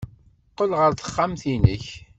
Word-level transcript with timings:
Qqel 0.51 0.71
ɣer 0.79 0.91
texxamt-nnek. 0.93 1.85